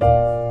[0.00, 0.47] 嗯。